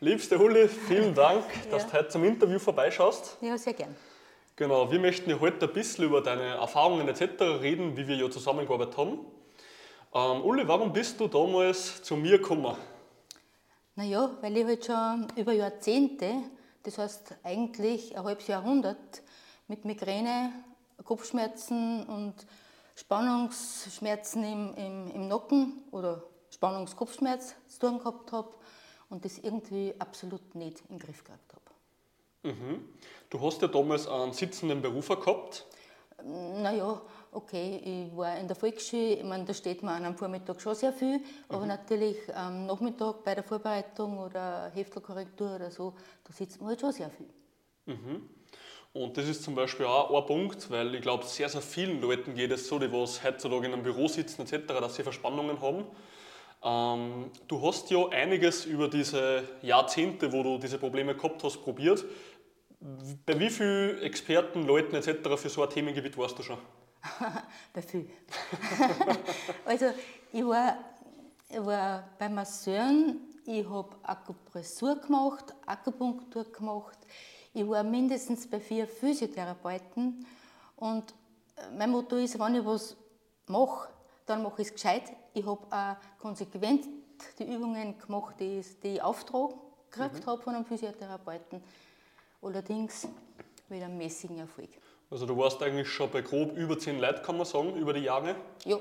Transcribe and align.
Liebste 0.00 0.38
Uli, 0.38 0.68
vielen 0.68 1.14
Dank, 1.14 1.42
dass 1.70 1.84
ja. 1.84 1.88
du 1.88 1.92
heute 1.94 2.08
zum 2.08 2.24
Interview 2.24 2.58
vorbeischaust. 2.58 3.38
Ja, 3.40 3.56
sehr 3.56 3.72
gern. 3.72 3.96
Genau, 4.54 4.90
wir 4.90 4.98
möchten 4.98 5.30
ja 5.30 5.40
heute 5.40 5.66
ein 5.66 5.72
bisschen 5.72 6.04
über 6.04 6.20
deine 6.20 6.56
Erfahrungen 6.56 7.08
etc. 7.08 7.40
reden, 7.62 7.96
wie 7.96 8.06
wir 8.06 8.14
ja 8.14 8.30
zusammengearbeitet 8.30 8.94
haben. 8.98 9.20
Ähm, 10.14 10.44
Uli, 10.44 10.68
warum 10.68 10.92
bist 10.92 11.18
du 11.18 11.28
damals 11.28 12.02
zu 12.02 12.14
mir 12.14 12.36
gekommen? 12.36 12.76
Naja, 13.94 14.36
weil 14.42 14.58
ich 14.58 14.66
halt 14.66 14.84
schon 14.84 15.28
über 15.34 15.54
Jahrzehnte, 15.54 16.42
das 16.82 16.98
heißt 16.98 17.34
eigentlich 17.42 18.14
ein 18.18 18.22
halbes 18.22 18.48
Jahrhundert, 18.48 19.22
mit 19.66 19.86
Migräne, 19.86 20.52
Kopfschmerzen 21.04 22.04
und 22.04 22.34
Spannungsschmerzen 22.96 24.44
im, 24.44 24.74
im, 24.74 25.10
im 25.14 25.28
Nacken 25.28 25.84
oder 25.90 26.22
Spannungskopfschmerz 26.50 27.54
zu 27.66 27.78
tun 27.78 27.98
gehabt 27.98 28.30
habe 28.32 28.50
und 29.08 29.24
das 29.24 29.38
irgendwie 29.38 29.94
absolut 29.98 30.54
nicht 30.54 30.80
in 30.88 30.96
den 30.96 30.98
Griff 30.98 31.24
gehabt 31.24 31.52
habe. 31.52 32.54
Mhm. 32.54 32.88
Du 33.30 33.40
hast 33.40 33.62
ja 33.62 33.68
damals 33.68 34.06
einen 34.06 34.32
sitzenden 34.32 34.80
Berufer 34.80 35.16
gehabt. 35.16 35.66
Naja, 36.24 37.02
okay, 37.32 38.08
ich 38.08 38.16
war 38.16 38.38
in 38.38 38.46
der 38.46 38.56
Volksschule, 38.56 39.14
ich 39.16 39.24
meine, 39.24 39.44
da 39.44 39.52
steht 39.52 39.82
man 39.82 40.04
am 40.04 40.16
Vormittag 40.16 40.60
schon 40.60 40.74
sehr 40.74 40.92
viel, 40.92 41.20
aber 41.48 41.62
mhm. 41.62 41.68
natürlich 41.68 42.16
am 42.34 42.66
Nachmittag 42.66 43.22
bei 43.22 43.34
der 43.34 43.44
Vorbereitung 43.44 44.18
oder 44.18 44.70
Heftelkorrektur 44.74 45.56
oder 45.56 45.70
so, 45.70 45.92
da 46.24 46.32
sitzt 46.32 46.60
man 46.60 46.70
halt 46.70 46.80
schon 46.80 46.92
sehr 46.92 47.10
viel. 47.10 47.28
Mhm. 47.86 48.28
Und 48.94 49.18
das 49.18 49.28
ist 49.28 49.42
zum 49.42 49.54
Beispiel 49.54 49.84
auch 49.84 50.18
ein 50.18 50.26
Punkt, 50.26 50.70
weil 50.70 50.94
ich 50.94 51.02
glaube, 51.02 51.26
sehr, 51.26 51.50
sehr 51.50 51.60
vielen 51.60 52.00
Leuten 52.00 52.34
geht 52.34 52.50
es 52.50 52.66
so, 52.66 52.78
die 52.78 52.90
was 52.90 53.22
heutzutage 53.22 53.66
in 53.66 53.74
einem 53.74 53.82
Büro 53.82 54.08
sitzen 54.08 54.42
etc., 54.42 54.68
dass 54.68 54.94
sie 54.94 55.02
Verspannungen 55.02 55.60
haben. 55.60 55.84
Ähm, 56.66 57.30
du 57.46 57.62
hast 57.62 57.90
ja 57.90 58.08
einiges 58.08 58.64
über 58.64 58.88
diese 58.88 59.44
Jahrzehnte, 59.62 60.32
wo 60.32 60.42
du 60.42 60.58
diese 60.58 60.78
Probleme 60.78 61.14
gehabt 61.14 61.44
hast, 61.44 61.62
probiert. 61.62 62.04
Bei 63.24 63.38
wie 63.38 63.50
vielen 63.50 64.02
Experten, 64.02 64.64
Leuten 64.64 64.96
etc. 64.96 65.36
für 65.36 65.48
so 65.48 65.62
ein 65.62 65.70
Themengebiet 65.70 66.18
warst 66.18 66.36
du 66.38 66.42
schon? 66.42 66.58
Bei 67.72 67.82
vielen. 67.82 68.10
also 69.64 69.86
ich 70.32 70.44
war, 70.44 70.76
ich 71.48 71.64
war 71.64 72.02
bei 72.18 72.28
Masseuren, 72.28 73.20
ich 73.44 73.68
habe 73.68 73.96
Akupressur 74.02 74.96
gemacht, 74.96 75.54
Akupunktur 75.64 76.50
gemacht, 76.50 76.98
ich 77.54 77.66
war 77.66 77.84
mindestens 77.84 78.50
bei 78.50 78.58
vier 78.58 78.88
Physiotherapeuten 78.88 80.26
und 80.74 81.14
mein 81.78 81.90
Motto 81.90 82.16
ist, 82.16 82.38
wenn 82.40 82.56
ich 82.56 82.64
was 82.66 82.96
mache, 83.46 83.88
dann 84.26 84.42
mache 84.42 84.62
ich 84.62 84.68
es 84.68 84.74
gescheit. 84.74 85.04
Ich 85.32 85.46
habe 85.46 85.60
auch 85.70 86.20
konsequent 86.20 86.86
die 87.38 87.44
Übungen 87.44 87.98
gemacht, 87.98 88.36
die, 88.40 88.62
ich 88.82 89.02
Auftrag 89.02 89.54
gekriegt 89.90 90.26
mhm. 90.26 90.30
habe 90.30 90.42
von 90.42 90.54
einem 90.54 90.64
Physiotherapeuten. 90.64 91.62
Allerdings 92.42 93.08
mit 93.68 93.82
einem 93.82 93.96
mäßigen 93.96 94.38
Erfolg. 94.38 94.68
Also 95.10 95.24
du 95.24 95.36
warst 95.36 95.62
eigentlich 95.62 95.88
schon 95.88 96.10
bei 96.10 96.20
grob 96.20 96.56
über 96.56 96.78
zehn 96.78 96.98
Leuten, 96.98 97.22
kann 97.22 97.36
man 97.36 97.46
sagen, 97.46 97.76
über 97.76 97.92
die 97.92 98.00
Jahre. 98.00 98.36
Ja. 98.64 98.78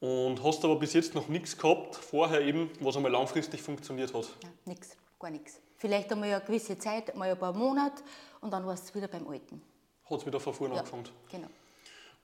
Und 0.00 0.42
hast 0.42 0.64
aber 0.64 0.76
bis 0.76 0.94
jetzt 0.94 1.14
noch 1.14 1.28
nichts 1.28 1.56
gehabt, 1.56 1.96
vorher 1.96 2.40
eben, 2.40 2.70
was 2.80 2.96
einmal 2.96 3.12
langfristig 3.12 3.62
funktioniert 3.62 4.12
hat? 4.14 4.24
Ja, 4.42 4.48
nichts, 4.64 4.96
gar 5.18 5.30
nichts. 5.30 5.60
Vielleicht 5.76 6.10
einmal 6.12 6.32
eine 6.32 6.40
gewisse 6.40 6.78
Zeit, 6.78 7.14
mal 7.16 7.30
ein 7.30 7.38
paar 7.38 7.52
Monate 7.52 8.02
und 8.40 8.52
dann 8.52 8.66
war 8.66 8.74
es 8.74 8.94
wieder 8.94 9.08
beim 9.08 9.26
Alten. 9.28 9.62
Hat 10.08 10.20
es 10.20 10.26
wieder 10.26 10.40
von 10.40 10.54
vorne 10.54 10.74
ja, 10.74 10.80
angefangen? 10.80 11.08
genau. 11.30 11.48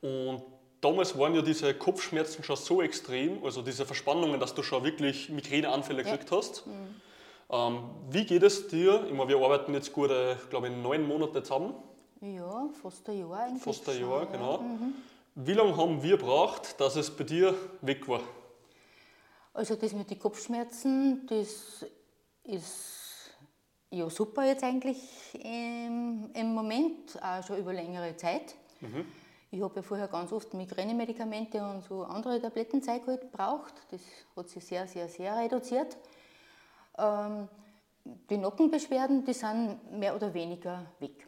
Und 0.01 0.43
damals 0.81 1.19
waren 1.19 1.35
ja 1.35 1.43
diese 1.43 1.75
Kopfschmerzen 1.75 2.45
schon 2.45 2.57
so 2.57 2.83
extrem, 2.83 3.45
also 3.45 3.63
diese 3.63 3.85
Verspannungen, 3.87 4.41
dass 4.41 4.55
du 4.55 4.63
schon 4.63 4.85
wirklich 4.85 5.29
Migräneanfälle 5.29 6.03
ja. 6.03 6.11
gekriegt 6.11 6.31
hast. 6.33 6.67
Mhm. 6.67 7.01
Ähm, 7.51 7.91
wie 8.11 8.25
geht 8.25 8.43
es 8.43 8.69
dir? 8.69 9.05
Ich 9.07 9.15
meine, 9.15 9.29
wir 9.29 9.39
arbeiten 9.39 9.73
jetzt 9.75 9.93
gut, 9.93 10.11
glaube 10.51 10.69
ich, 10.69 10.77
neun 10.77 11.07
Monate 11.07 11.43
zusammen. 11.43 11.75
Ja, 12.21 12.69
fast 12.83 13.09
ein 13.09 13.19
Jahr 13.19 13.39
eigentlich. 13.39 13.63
Fast 13.63 13.89
ein 13.89 14.01
Jahr, 14.01 14.23
schon, 14.23 14.33
genau. 14.33 14.57
Ja. 14.57 14.61
Mhm. 14.61 14.95
Wie 15.35 15.53
lange 15.53 15.77
haben 15.77 16.03
wir 16.03 16.17
gebraucht, 16.17 16.81
dass 16.81 16.97
es 16.97 17.11
bei 17.11 17.25
dir 17.25 17.55
weg 17.81 18.09
war? 18.09 18.21
Also 19.55 19.77
das 19.77 19.93
mit 19.93 20.11
den 20.11 20.19
Kopfschmerzen, 20.19 21.27
das 21.27 21.85
ist 22.45 23.31
ja 23.91 24.11
super 24.11 24.45
jetzt 24.45 24.65
eigentlich 24.65 24.99
im, 25.35 26.31
im 26.35 26.55
Moment, 26.55 27.23
auch 27.23 27.45
schon 27.47 27.59
über 27.59 27.73
längere 27.73 28.17
Zeit. 28.17 28.55
Mhm. 28.81 29.07
Ich 29.51 29.63
habe 29.63 29.77
ja 29.77 29.83
vorher 29.83 30.09
ganz 30.09 30.31
oft 30.31 30.53
Migränemedikamente 30.53 31.63
und 31.63 31.83
so 31.83 32.05
andere 32.05 32.41
Tablettenzeug 32.41 33.07
halt 33.07 33.23
gebraucht. 33.23 33.75
Das 33.91 34.03
hat 34.37 34.49
sich 34.51 34.65
sehr, 34.65 34.87
sehr, 34.87 35.09
sehr 35.09 35.37
reduziert. 35.37 35.97
Ähm, 36.99 37.49
die 38.05 38.37
Nackenbeschwerden, 38.37 39.25
die 39.25 39.33
sind 39.33 39.91
mehr 39.93 40.15
oder 40.15 40.35
weniger 40.35 40.85
weg. 40.99 41.27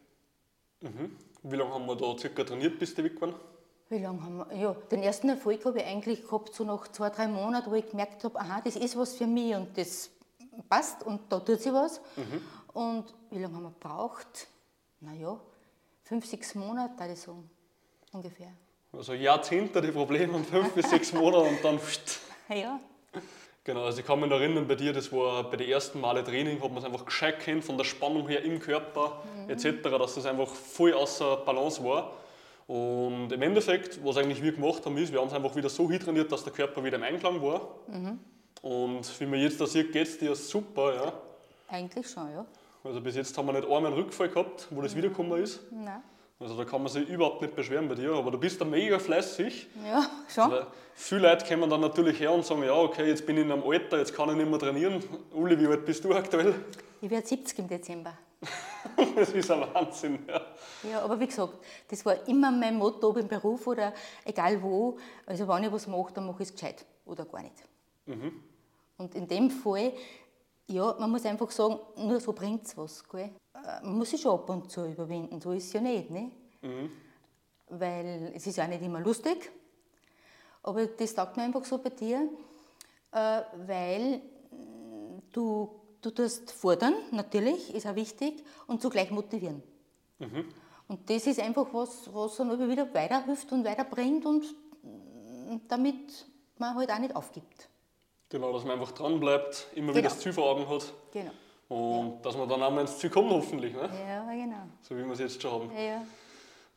Mhm. 0.81 1.17
Wie 1.43 1.55
lange 1.55 1.73
haben 1.73 1.87
wir 1.87 1.95
da 1.95 2.15
circa 2.17 2.43
trainiert, 2.43 2.77
bis 2.77 2.93
die 2.93 3.03
weg 3.03 3.19
waren? 3.21 3.33
Wie 3.89 3.97
lange 3.97 4.21
haben 4.21 4.37
wir? 4.37 4.55
Ja, 4.55 4.73
den 4.91 5.01
ersten 5.01 5.29
Erfolg 5.29 5.65
habe 5.65 5.79
ich 5.79 5.85
eigentlich 5.85 6.21
gehabt, 6.21 6.53
so 6.53 6.63
nach 6.63 6.87
zwei, 6.89 7.09
drei 7.09 7.27
Monaten, 7.27 7.71
wo 7.71 7.75
ich 7.75 7.89
gemerkt 7.89 8.23
habe, 8.23 8.39
aha, 8.39 8.61
das 8.63 8.75
ist 8.75 8.95
was 8.95 9.15
für 9.15 9.27
mich 9.27 9.55
und 9.55 9.75
das 9.75 10.11
passt 10.69 11.03
und 11.03 11.21
da 11.31 11.39
tut 11.39 11.59
sich 11.59 11.73
was. 11.73 11.99
Mhm. 12.15 12.41
Und 12.73 13.13
wie 13.31 13.39
lange 13.39 13.55
haben 13.55 13.63
wir 13.63 13.71
gebraucht? 13.71 14.47
Naja, 14.99 15.39
fünf, 16.03 16.25
sechs 16.27 16.53
Monate, 16.53 16.99
würde 16.99 17.13
ich 17.13 17.19
sagen 17.19 17.49
ungefähr. 18.11 18.51
Also 18.93 19.13
Jahrzehnte 19.13 19.81
die 19.81 19.91
Probleme 19.91 20.33
und 20.33 20.45
fünf 20.45 20.73
bis 20.73 20.89
sechs 20.89 21.13
Monate 21.13 21.43
und 21.43 21.63
dann. 21.63 21.79
Ja. 22.53 22.81
Genau, 23.63 23.85
also 23.85 23.99
ich 23.99 24.05
kann 24.05 24.19
mich 24.19 24.29
erinnern, 24.29 24.67
bei 24.67 24.75
dir, 24.75 24.91
das 24.91 25.09
war 25.13 25.49
bei 25.49 25.55
den 25.55 25.69
ersten 25.69 26.01
Male 26.01 26.21
Training, 26.21 26.61
hat 26.61 26.69
man 26.69 26.79
es 26.79 26.83
einfach 26.83 27.05
gescheit 27.05 27.39
kennt, 27.39 27.63
von 27.63 27.77
der 27.77 27.85
Spannung 27.85 28.27
her 28.27 28.43
im 28.43 28.59
Körper 28.59 29.21
mhm. 29.45 29.49
etc., 29.51 29.83
dass 29.83 30.15
das 30.15 30.25
einfach 30.25 30.49
voll 30.49 30.93
außer 30.93 31.37
Balance 31.37 31.81
war. 31.81 32.11
Und 32.67 33.31
im 33.31 33.41
Endeffekt, 33.41 34.03
was 34.03 34.17
eigentlich 34.17 34.41
wir 34.41 34.51
gemacht 34.51 34.85
haben, 34.85 34.97
ist, 34.97 35.13
wir 35.13 35.21
haben 35.21 35.27
es 35.27 35.33
einfach 35.33 35.55
wieder 35.55 35.69
so 35.69 35.87
trainiert, 35.87 36.31
dass 36.31 36.43
der 36.43 36.51
Körper 36.51 36.83
wieder 36.83 36.97
im 36.97 37.03
Einklang 37.03 37.41
war. 37.41 37.75
Mhm. 37.87 38.19
Und 38.61 39.19
wie 39.21 39.25
man 39.25 39.39
jetzt 39.39 39.61
da 39.61 39.67
sieht, 39.67 39.91
geht 39.91 40.07
es 40.07 40.17
dir 40.17 40.35
super. 40.35 40.95
Ja. 40.95 41.13
Eigentlich 41.67 42.09
schon, 42.09 42.31
ja. 42.31 42.45
Also 42.83 42.99
bis 42.99 43.15
jetzt 43.15 43.37
haben 43.37 43.45
wir 43.45 43.53
nicht 43.53 43.65
einmal 43.65 43.85
einen 43.85 43.93
Rückfall 43.93 44.29
gehabt, 44.29 44.67
wo 44.71 44.81
das 44.81 44.93
mhm. 44.93 44.97
wiedergekommen 44.97 45.41
ist. 45.41 45.61
Nein. 45.71 46.01
Also 46.41 46.57
da 46.57 46.65
kann 46.65 46.81
man 46.81 46.91
sich 46.91 47.07
überhaupt 47.07 47.43
nicht 47.43 47.55
beschweren 47.55 47.87
bei 47.87 47.93
dir, 47.93 48.13
aber 48.13 48.31
du 48.31 48.39
bist 48.39 48.59
da 48.59 48.65
mega 48.65 48.97
fleißig. 48.97 49.67
Ja, 49.85 50.09
schon. 50.27 50.49
Weil 50.49 50.65
viele 50.95 51.29
Leute 51.29 51.45
kommen 51.45 51.69
dann 51.69 51.81
natürlich 51.81 52.19
her 52.19 52.31
und 52.31 52.43
sagen, 52.43 52.63
ja 52.63 52.73
okay, 52.73 53.07
jetzt 53.07 53.27
bin 53.27 53.37
ich 53.37 53.45
in 53.45 53.51
einem 53.51 53.63
Alter, 53.63 53.99
jetzt 53.99 54.15
kann 54.15 54.27
ich 54.29 54.35
nicht 54.35 54.49
mehr 54.49 54.57
trainieren. 54.57 55.03
Uli, 55.33 55.59
wie 55.59 55.67
alt 55.67 55.85
bist 55.85 56.03
du 56.03 56.15
aktuell? 56.15 56.55
Ich 56.99 57.11
werde 57.11 57.27
70 57.27 57.59
im 57.59 57.67
Dezember. 57.67 58.17
das 59.15 59.29
ist 59.29 59.51
ein 59.51 59.61
Wahnsinn, 59.71 60.17
ja. 60.27 60.41
Ja, 60.89 61.01
aber 61.03 61.19
wie 61.19 61.27
gesagt, 61.27 61.53
das 61.87 62.03
war 62.07 62.27
immer 62.27 62.49
mein 62.49 62.75
Motto, 62.75 63.09
ob 63.09 63.17
im 63.17 63.27
Beruf 63.27 63.67
oder 63.67 63.93
egal 64.25 64.59
wo. 64.63 64.97
Also 65.27 65.47
wenn 65.47 65.65
ich 65.65 65.71
was 65.71 65.85
mache, 65.85 66.11
dann 66.11 66.25
mache 66.25 66.41
ich 66.41 66.49
es 66.49 66.53
gescheit 66.55 66.83
oder 67.05 67.23
gar 67.25 67.43
nicht. 67.43 67.53
Mhm. 68.07 68.41
Und 68.97 69.13
in 69.13 69.27
dem 69.27 69.51
Fall, 69.51 69.93
ja, 70.71 70.95
man 70.99 71.11
muss 71.11 71.25
einfach 71.25 71.51
sagen, 71.51 71.79
nur 71.97 72.19
so 72.19 72.33
bringt 72.33 72.65
es 72.65 72.77
was. 72.77 73.07
Gell? 73.07 73.31
Äh, 73.53 73.83
man 73.83 73.97
muss 73.97 74.09
sich 74.09 74.21
schon 74.21 74.33
ab 74.33 74.49
und 74.49 74.71
zu 74.71 74.85
überwinden, 74.85 75.39
so 75.41 75.51
ist 75.51 75.67
es 75.67 75.73
ja 75.73 75.81
nicht. 75.81 76.09
Ne? 76.09 76.31
Mhm. 76.61 76.91
Weil 77.67 78.31
es 78.35 78.47
ist 78.47 78.57
ja 78.57 78.65
auch 78.65 78.69
nicht 78.69 78.81
immer 78.81 78.99
lustig, 78.99 79.51
aber 80.63 80.85
das 80.85 81.13
sagt 81.13 81.37
mir 81.37 81.43
einfach 81.43 81.63
so 81.65 81.77
bei 81.77 81.89
dir, 81.89 82.29
äh, 83.11 83.41
weil 83.67 84.21
du, 85.31 85.69
du 86.01 86.11
tust 86.11 86.51
fordern, 86.51 86.93
natürlich, 87.11 87.73
ist 87.73 87.87
auch 87.87 87.95
wichtig, 87.95 88.43
und 88.67 88.81
zugleich 88.81 89.11
motivieren. 89.11 89.63
Mhm. 90.19 90.45
Und 90.87 91.09
das 91.09 91.25
ist 91.25 91.39
einfach 91.39 91.67
was, 91.71 92.13
was 92.13 92.35
dann 92.35 92.51
immer 92.51 92.69
wieder 92.69 92.93
weiterhilft 92.93 93.51
und 93.51 93.63
weiterbringt 93.63 94.25
und 94.25 94.43
damit 95.67 96.27
man 96.57 96.75
halt 96.75 96.91
auch 96.91 96.99
nicht 96.99 97.15
aufgibt. 97.15 97.69
Genau, 98.31 98.53
dass 98.53 98.63
man 98.63 98.79
einfach 98.79 98.93
dranbleibt, 98.93 99.67
immer 99.75 99.87
genau. 99.87 99.97
wieder 99.97 100.09
das 100.09 100.19
Ziel 100.19 100.31
vor 100.31 100.49
Augen 100.49 100.67
hat. 100.69 100.93
Genau. 101.11 101.31
Und 101.67 102.15
ja. 102.15 102.19
dass 102.23 102.37
man 102.37 102.47
dann 102.47 102.63
auch 102.63 102.71
mal 102.71 102.81
ins 102.81 102.97
Ziel 102.97 103.09
kommt, 103.09 103.29
hoffentlich. 103.29 103.73
Ne? 103.73 103.89
Ja, 104.07 104.31
genau. 104.31 104.63
So 104.81 104.97
wie 104.97 105.03
wir 105.03 105.11
es 105.11 105.19
jetzt 105.19 105.41
schon 105.41 105.51
haben. 105.51 105.71
Ja. 105.77 106.01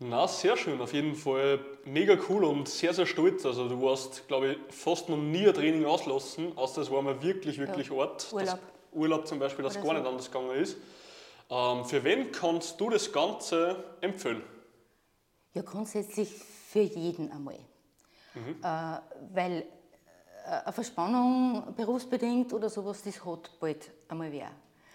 Na, 0.01 0.27
sehr 0.27 0.57
schön, 0.57 0.81
auf 0.81 0.93
jeden 0.93 1.15
Fall 1.15 1.61
mega 1.85 2.19
cool 2.29 2.45
und 2.45 2.69
sehr, 2.69 2.93
sehr 2.93 3.07
stolz. 3.07 3.47
Also 3.47 3.69
du 3.69 3.81
warst, 3.81 4.27
glaube 4.27 4.53
ich, 4.53 4.75
fast 4.75 5.09
noch 5.09 5.17
nie 5.17 5.47
ein 5.47 5.55
Training 5.55 5.85
auslassen, 5.85 6.59
außer 6.59 6.83
es 6.83 6.91
war 6.91 7.01
mal 7.03 7.23
wirklich, 7.23 7.59
wirklich 7.59 7.89
ja. 7.89 7.95
Ort. 7.95 8.33
Urlaub. 8.33 8.59
Urlaub 8.93 9.27
zum 9.27 9.39
Beispiel, 9.39 9.65
das 9.65 9.75
gar 9.75 9.85
so. 9.85 9.93
nicht 9.93 10.07
anders 10.07 10.31
gegangen 10.31 10.57
ist. 10.57 10.77
Ähm, 11.51 11.85
für 11.85 12.03
wen 12.03 12.33
kannst 12.33 12.81
du 12.81 12.91
das 12.91 13.13
Ganze 13.13 13.85
empfehlen? 14.01 14.43
Ja, 15.53 15.63
grundsätzlich 15.63 16.29
für 16.29 16.81
jeden 16.81 17.31
einmal. 17.31 17.59
Mhm. 18.35 18.57
Äh, 18.63 18.99
weil 19.33 19.67
eine 20.45 20.73
Verspannung 20.73 21.75
berufsbedingt 21.75 22.53
oder 22.53 22.69
sowas, 22.69 23.03
das 23.03 23.25
hat 23.25 23.51
bald 23.59 23.91
einmal 24.09 24.31
wer. 24.31 24.51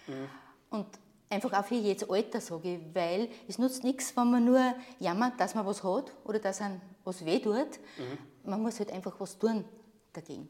Mhm. 0.06 0.28
Und 0.70 0.86
einfach 1.28 1.52
auch 1.52 1.64
für 1.64 1.74
jedes 1.74 2.08
Alter, 2.08 2.40
sage 2.40 2.74
ich, 2.74 2.94
weil 2.94 3.28
es 3.48 3.58
nutzt 3.58 3.84
nichts, 3.84 4.16
wenn 4.16 4.30
man 4.30 4.44
nur 4.44 4.74
jammert, 4.98 5.40
dass 5.40 5.54
man 5.54 5.66
was 5.66 5.82
hat 5.82 6.12
oder 6.24 6.38
dass 6.38 6.60
einem 6.60 6.80
was 7.04 7.24
weh 7.24 7.38
tut. 7.40 7.56
Mhm. 7.56 8.50
Man 8.50 8.62
muss 8.62 8.78
halt 8.78 8.92
einfach 8.92 9.18
was 9.18 9.38
tun 9.38 9.64
dagegen. 10.12 10.48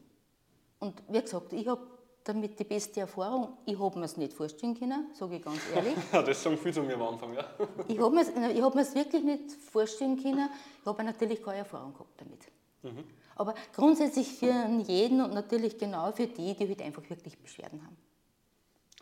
Und 0.79 1.01
wie 1.07 1.21
gesagt, 1.21 1.53
ich 1.53 1.67
habe 1.67 1.81
damit 2.23 2.59
die 2.59 2.63
beste 2.63 3.01
Erfahrung. 3.01 3.57
Ich 3.65 3.79
habe 3.79 3.97
mir 3.97 4.05
es 4.05 4.17
nicht 4.17 4.33
vorstellen 4.33 4.77
können, 4.77 5.07
sage 5.13 5.37
ich 5.37 5.43
ganz 5.43 5.59
ehrlich. 5.73 5.95
das 6.11 6.43
sagen 6.43 6.57
viele 6.57 6.73
zu 6.73 6.83
mir 6.83 6.93
am 6.95 7.01
Anfang, 7.03 7.33
ja. 7.33 7.45
ich 7.87 7.99
habe 7.99 8.15
mir 8.15 8.21
es 8.21 8.29
hab 8.29 8.95
wirklich 8.95 9.23
nicht 9.23 9.51
vorstellen 9.51 10.21
können. 10.21 10.49
Ich 10.79 10.85
habe 10.85 11.03
natürlich 11.03 11.41
keine 11.41 11.59
Erfahrung 11.59 11.93
gehabt 11.93 12.19
damit. 12.19 12.45
Mhm. 12.83 13.03
Aber 13.35 13.55
grundsätzlich 13.75 14.27
für 14.27 14.53
jeden 14.87 15.21
und 15.21 15.33
natürlich 15.33 15.77
genau 15.77 16.11
für 16.11 16.27
die, 16.27 16.53
die 16.55 16.67
halt 16.67 16.81
einfach 16.81 17.09
wirklich 17.09 17.37
Beschwerden 17.37 17.81
haben. 17.83 17.97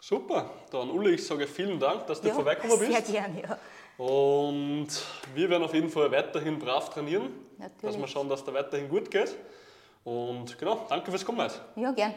Super, 0.02 0.50
dann 0.72 0.90
Uli, 0.92 1.16
ich 1.16 1.26
sage 1.26 1.46
vielen 1.46 1.80
Dank, 1.80 2.08
dass 2.08 2.22
du 2.22 2.30
ja, 2.30 2.34
vorbeigekommen 2.34 2.80
bist. 2.80 3.08
Sehr 3.08 3.22
gerne, 3.22 3.42
ja. 3.42 3.60
Und 4.04 4.88
wir 5.36 5.50
werden 5.50 5.64
auf 5.64 5.74
jeden 5.74 5.90
Fall 5.90 6.10
weiterhin 6.10 6.58
brav 6.58 6.90
trainieren, 6.90 7.31
Natürlich. 7.58 7.81
dass 7.81 7.98
wir 7.98 8.08
schauen, 8.08 8.30
dass 8.30 8.44
da 8.46 8.54
weiterhin 8.54 8.88
gut 8.88 9.12
geht. 9.12 9.36
Und 10.06 10.58
genau, 10.58 10.86
danke 10.88 11.12
fürs 11.12 11.25
Kommen. 11.25 11.52
Ja, 11.75 11.92
gern. 11.92 12.14